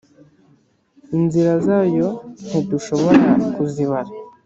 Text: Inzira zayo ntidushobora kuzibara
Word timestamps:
Inzira 1.17 1.53
zayo 1.67 2.07
ntidushobora 2.47 3.23
kuzibara 3.53 4.11